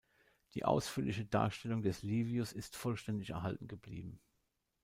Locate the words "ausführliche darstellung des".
0.65-2.01